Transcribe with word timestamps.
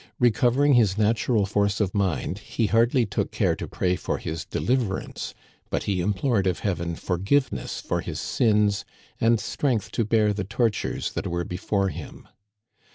Recovering 0.17 0.73
his 0.73 0.97
natural 0.97 1.45
force 1.45 1.79
of 1.79 1.93
mind, 1.93 2.39
he 2.39 2.65
hardly 2.65 3.05
took 3.05 3.29
care 3.31 3.55
to 3.55 3.67
pray 3.67 3.95
for 3.95 4.17
his 4.17 4.45
deliverance; 4.45 5.35
but 5.69 5.83
he 5.83 6.01
implored 6.01 6.47
of 6.47 6.61
Heaven 6.61 6.95
forgiveness 6.95 7.79
for 7.79 8.01
his 8.01 8.19
sins 8.19 8.83
and 9.19 9.39
strength 9.39 9.91
to 9.91 10.03
bear 10.03 10.33
the 10.33 10.43
tortures 10.43 11.11
that 11.11 11.27
were 11.27 11.45
before 11.45 11.89
him. 11.89 12.27